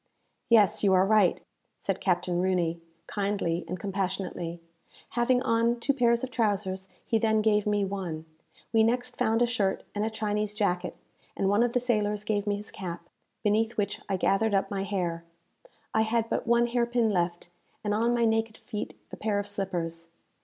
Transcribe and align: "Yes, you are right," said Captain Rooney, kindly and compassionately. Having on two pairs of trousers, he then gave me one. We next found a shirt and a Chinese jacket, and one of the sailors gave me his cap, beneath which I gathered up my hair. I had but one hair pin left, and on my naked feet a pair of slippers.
"Yes, 0.49 0.83
you 0.83 0.93
are 0.93 1.05
right," 1.05 1.39
said 1.77 2.01
Captain 2.01 2.41
Rooney, 2.41 2.81
kindly 3.05 3.63
and 3.67 3.79
compassionately. 3.79 4.59
Having 5.09 5.43
on 5.43 5.79
two 5.79 5.93
pairs 5.93 6.23
of 6.23 6.31
trousers, 6.31 6.87
he 7.05 7.19
then 7.19 7.43
gave 7.43 7.67
me 7.67 7.85
one. 7.85 8.25
We 8.73 8.81
next 8.81 9.15
found 9.15 9.43
a 9.43 9.45
shirt 9.45 9.83
and 9.93 10.03
a 10.03 10.09
Chinese 10.09 10.55
jacket, 10.55 10.95
and 11.37 11.49
one 11.49 11.61
of 11.61 11.73
the 11.73 11.79
sailors 11.79 12.23
gave 12.23 12.47
me 12.47 12.55
his 12.55 12.71
cap, 12.71 13.09
beneath 13.43 13.77
which 13.77 14.01
I 14.09 14.17
gathered 14.17 14.55
up 14.55 14.71
my 14.71 14.81
hair. 14.85 15.23
I 15.93 16.01
had 16.01 16.31
but 16.31 16.47
one 16.47 16.65
hair 16.65 16.87
pin 16.87 17.11
left, 17.11 17.49
and 17.83 17.93
on 17.93 18.11
my 18.15 18.25
naked 18.25 18.57
feet 18.57 18.97
a 19.11 19.15
pair 19.17 19.37
of 19.37 19.47
slippers. 19.47 20.09